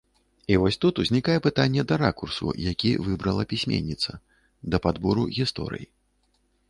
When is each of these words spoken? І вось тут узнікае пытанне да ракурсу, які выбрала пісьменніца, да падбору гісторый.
І 0.53 0.55
вось 0.61 0.79
тут 0.85 1.01
узнікае 1.03 1.35
пытанне 1.47 1.81
да 1.91 1.95
ракурсу, 2.03 2.47
які 2.71 2.91
выбрала 3.09 3.45
пісьменніца, 3.55 4.11
да 4.73 4.77
падбору 4.87 5.23
гісторый. 5.37 5.85